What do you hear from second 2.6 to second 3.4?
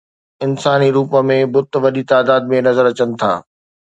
نظر اچن ٿا